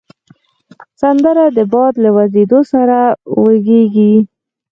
سندره 1.01 1.45
د 1.57 1.59
باد 1.73 1.93
له 2.03 2.09
وزېدو 2.15 2.59
سره 2.73 2.97
وږیږي 3.41 4.13